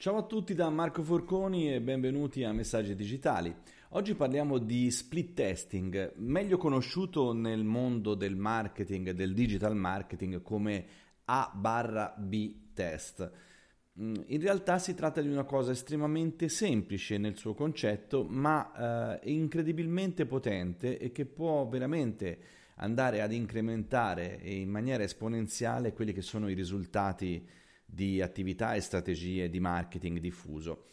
[0.00, 3.52] Ciao a tutti da Marco Forconi e benvenuti a Messaggi Digitali.
[3.88, 10.86] Oggi parliamo di split testing, meglio conosciuto nel mondo del marketing del digital marketing come
[11.24, 13.28] A barra B test.
[14.00, 19.32] Mm, in realtà si tratta di una cosa estremamente semplice nel suo concetto, ma eh,
[19.32, 22.38] incredibilmente potente e che può veramente
[22.76, 27.44] andare ad incrementare in maniera esponenziale quelli che sono i risultati
[27.90, 30.88] di attività e strategie di marketing diffuso.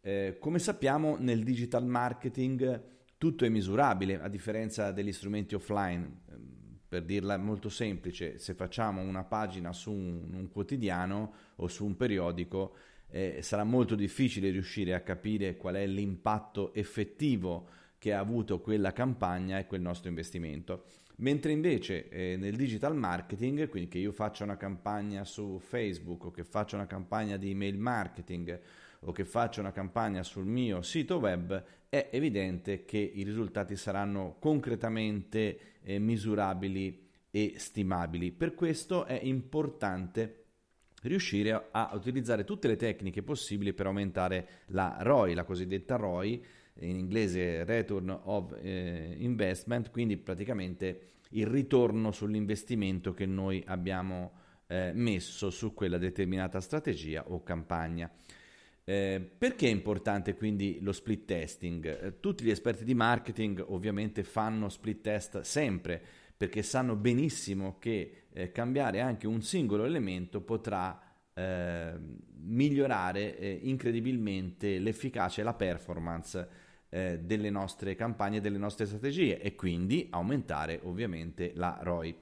[0.00, 2.82] Eh, come sappiamo nel digital marketing
[3.16, 6.22] tutto è misurabile a differenza degli strumenti offline.
[6.30, 6.58] Ehm,
[6.90, 11.96] per dirla molto semplice, se facciamo una pagina su un, un quotidiano o su un
[11.96, 12.74] periodico,
[13.10, 18.92] eh, sarà molto difficile riuscire a capire qual è l'impatto effettivo che ha avuto quella
[18.92, 20.86] campagna e quel nostro investimento.
[21.20, 26.30] Mentre invece eh, nel digital marketing, quindi che io faccia una campagna su Facebook o
[26.30, 28.58] che faccia una campagna di email marketing
[29.00, 34.36] o che faccia una campagna sul mio sito web, è evidente che i risultati saranno
[34.38, 38.32] concretamente eh, misurabili e stimabili.
[38.32, 40.44] Per questo è importante
[41.02, 46.44] riuscire a, utilizzare tutte le tecniche possibili per aumentare la ROI, la cosiddetta ROI,
[46.80, 54.32] in inglese Return of eh, Investment, quindi praticamente il ritorno sull'investimento che noi abbiamo
[54.66, 58.10] eh, messo su quella determinata strategia o campagna.
[58.84, 61.86] Eh, perché è importante quindi lo split testing?
[61.86, 66.02] Eh, tutti gli esperti di marketing ovviamente fanno split test sempre
[66.36, 71.00] perché sanno benissimo che eh, cambiare anche un singolo elemento potrà
[71.34, 71.92] eh,
[72.42, 76.48] migliorare incredibilmente l'efficacia e la performance
[76.90, 82.14] eh, delle nostre campagne, delle nostre strategie e quindi aumentare ovviamente la ROI.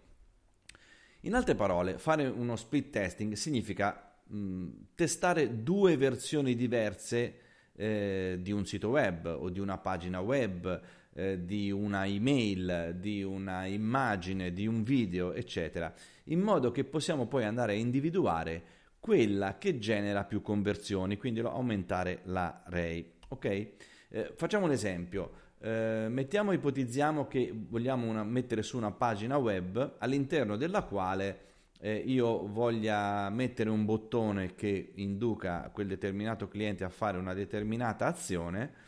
[1.22, 7.34] In altre parole, fare uno split testing significa mh, testare due versioni diverse
[7.74, 10.80] eh, di un sito web o di una pagina web,
[11.14, 15.92] eh, di una email, di una immagine, di un video, eccetera,
[16.24, 18.62] in modo che possiamo poi andare a individuare
[19.00, 23.12] quella che genera più conversioni, quindi aumentare la REI.
[23.28, 23.68] Ok?
[24.08, 25.46] Eh, facciamo un esempio.
[25.60, 31.46] Eh, mettiamo, ipotizziamo che vogliamo una, mettere su una pagina web all'interno della quale
[31.80, 38.06] eh, io voglia mettere un bottone che induca quel determinato cliente a fare una determinata
[38.06, 38.86] azione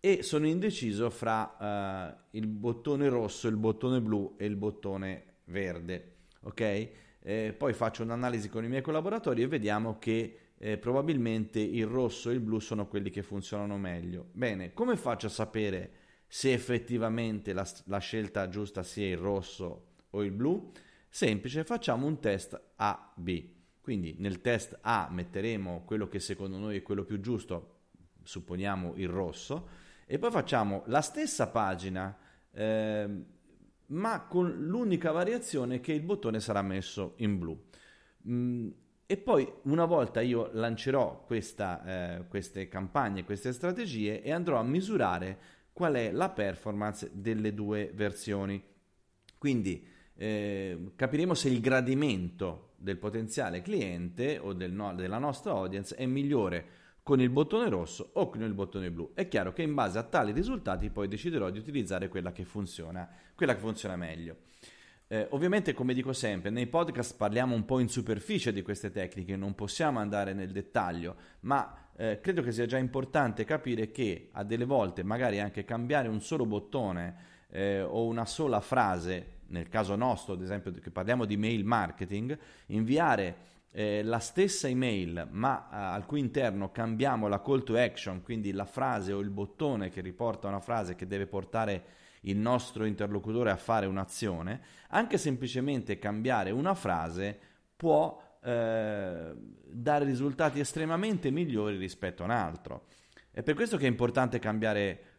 [0.00, 6.14] e sono indeciso fra eh, il bottone rosso, il bottone blu e il bottone verde.
[6.42, 6.88] Ok?
[7.20, 12.30] Eh, poi faccio un'analisi con i miei collaboratori e vediamo che eh, probabilmente il rosso
[12.30, 14.28] e il blu sono quelli che funzionano meglio.
[14.32, 15.90] Bene, come faccio a sapere
[16.26, 20.72] se effettivamente la, la scelta giusta sia il rosso o il blu?
[21.08, 23.54] Semplice, facciamo un test A-B.
[23.80, 27.74] Quindi nel test A metteremo quello che secondo noi è quello più giusto,
[28.22, 29.68] supponiamo il rosso,
[30.06, 32.16] e poi facciamo la stessa pagina,
[32.50, 33.24] eh,
[33.86, 37.64] ma con l'unica variazione che il bottone sarà messo in blu.
[38.28, 38.70] Mm,
[39.06, 44.64] e poi una volta io lancerò questa, eh, queste campagne, queste strategie e andrò a
[44.64, 45.38] misurare
[45.72, 48.62] qual è la performance delle due versioni.
[49.38, 55.94] Quindi eh, capiremo se il gradimento del potenziale cliente o del no, della nostra audience
[55.94, 59.12] è migliore con il bottone rosso o con il bottone blu.
[59.14, 63.08] È chiaro che in base a tali risultati poi deciderò di utilizzare quella che funziona,
[63.36, 64.38] quella che funziona meglio.
[65.08, 69.36] Eh, ovviamente, come dico sempre, nei podcast parliamo un po' in superficie di queste tecniche,
[69.36, 74.42] non possiamo andare nel dettaglio, ma eh, credo che sia già importante capire che a
[74.42, 77.14] delle volte magari anche cambiare un solo bottone
[77.50, 82.36] eh, o una sola frase, nel caso nostro, ad esempio, che parliamo di mail marketing,
[82.66, 83.36] inviare
[83.70, 88.50] eh, la stessa email, ma eh, al cui interno cambiamo la call to action, quindi
[88.50, 91.84] la frase o il bottone che riporta una frase che deve portare
[92.26, 97.38] il nostro interlocutore a fare un'azione, anche semplicemente cambiare una frase
[97.74, 102.86] può eh, dare risultati estremamente migliori rispetto a un altro.
[103.30, 105.15] È per questo che è importante cambiare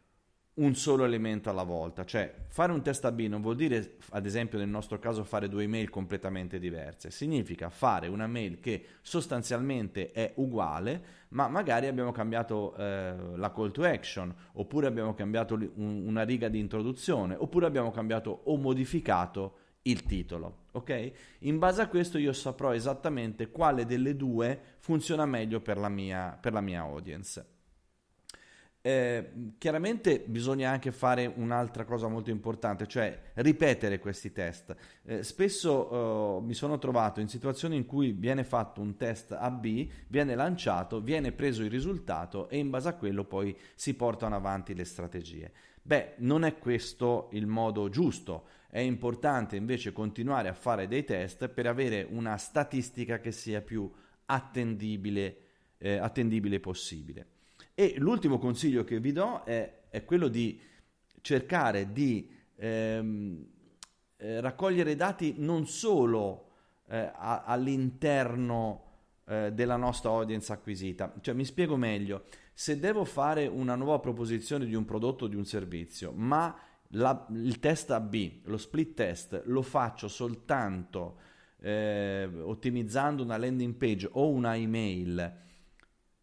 [0.58, 4.58] un solo elemento alla volta, cioè fare un test A-B non vuol dire, ad esempio
[4.58, 10.34] nel nostro caso, fare due email completamente diverse, significa fare una mail che sostanzialmente è
[10.36, 16.24] uguale, ma magari abbiamo cambiato eh, la call to action, oppure abbiamo cambiato un, una
[16.24, 21.12] riga di introduzione, oppure abbiamo cambiato o modificato il titolo, ok?
[21.40, 26.38] In base a questo io saprò esattamente quale delle due funziona meglio per la mia,
[26.42, 27.57] per la mia audience.
[28.88, 34.74] Eh, chiaramente bisogna anche fare un'altra cosa molto importante, cioè ripetere questi test.
[35.04, 39.88] Eh, spesso eh, mi sono trovato in situazioni in cui viene fatto un test AB,
[40.08, 44.74] viene lanciato, viene preso il risultato e in base a quello poi si portano avanti
[44.74, 45.52] le strategie.
[45.82, 48.48] Beh, non è questo il modo giusto.
[48.70, 53.92] È importante invece continuare a fare dei test per avere una statistica che sia più
[54.28, 55.38] attendibile,
[55.78, 57.36] eh, attendibile possibile.
[57.80, 60.60] E l'ultimo consiglio che vi do è, è quello di
[61.22, 63.46] cercare di ehm,
[64.18, 66.48] eh, raccogliere dati non solo
[66.88, 68.86] eh, a, all'interno
[69.26, 71.14] eh, della nostra audience acquisita.
[71.22, 75.36] Cioè, mi spiego meglio, se devo fare una nuova proposizione di un prodotto o di
[75.36, 76.60] un servizio, ma
[76.94, 78.16] la, il test AB,
[78.46, 81.20] lo split test, lo faccio soltanto
[81.60, 85.46] eh, ottimizzando una landing page o una email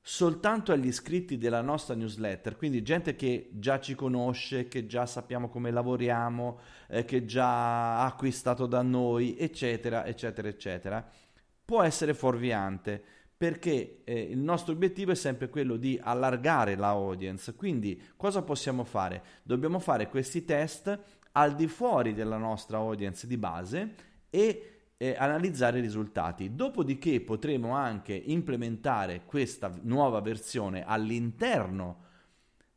[0.07, 5.49] soltanto agli iscritti della nostra newsletter, quindi gente che già ci conosce, che già sappiamo
[5.49, 6.59] come lavoriamo,
[6.89, 11.11] eh, che già ha acquistato da noi, eccetera, eccetera, eccetera,
[11.65, 13.03] può essere fuorviante
[13.35, 17.55] perché eh, il nostro obiettivo è sempre quello di allargare la audience.
[17.55, 19.23] Quindi cosa possiamo fare?
[19.43, 20.99] Dobbiamo fare questi test
[21.33, 23.95] al di fuori della nostra audience di base
[24.29, 26.55] e eh, analizzare i risultati.
[26.55, 32.03] Dopodiché potremo anche implementare questa nuova versione all'interno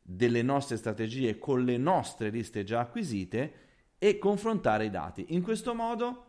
[0.02, 3.52] delle nostre strategie con le nostre liste già acquisite
[3.98, 5.26] e confrontare i dati.
[5.28, 6.24] In questo modo,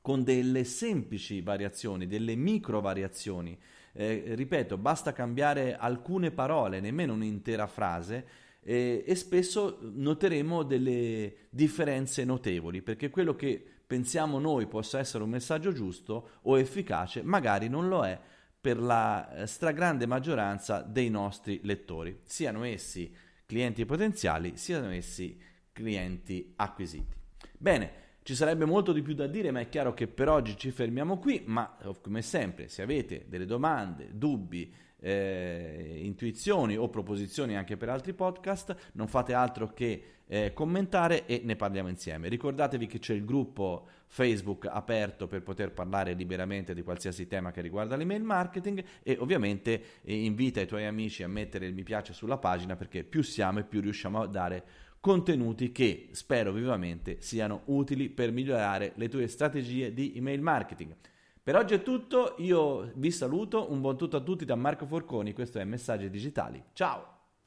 [0.00, 3.58] con delle semplici variazioni, delle micro variazioni,
[3.92, 8.26] eh, ripeto, basta cambiare alcune parole, nemmeno un'intera frase,
[8.64, 15.30] eh, e spesso noteremo delle differenze notevoli, perché quello che pensiamo noi possa essere un
[15.30, 18.18] messaggio giusto o efficace, magari non lo è
[18.60, 23.14] per la eh, stragrande maggioranza dei nostri lettori, siano essi
[23.44, 25.38] clienti potenziali, siano essi
[25.70, 27.14] clienti acquisiti.
[27.58, 30.70] Bene, ci sarebbe molto di più da dire, ma è chiaro che per oggi ci
[30.70, 37.76] fermiamo qui, ma come sempre, se avete delle domande, dubbi, eh, intuizioni o proposizioni anche
[37.76, 42.28] per altri podcast, non fate altro che eh, commentare e ne parliamo insieme.
[42.28, 47.60] Ricordatevi che c'è il gruppo Facebook aperto per poter parlare liberamente di qualsiasi tema che
[47.60, 52.14] riguarda l'email marketing e ovviamente eh, invita i tuoi amici a mettere il mi piace
[52.14, 54.64] sulla pagina perché più siamo e più riusciamo a dare
[55.04, 60.96] contenuti che spero vivamente siano utili per migliorare le tue strategie di email marketing.
[61.42, 65.34] Per oggi è tutto, io vi saluto, un buon tutto a tutti da Marco Forconi,
[65.34, 66.64] questo è Messaggi Digitali.
[66.72, 67.13] Ciao!